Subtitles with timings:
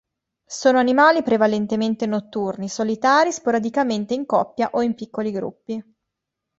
[0.47, 5.93] Sono animali prevalentemente notturni, solitari, sporadicamente in coppia o in piccoli gruppi.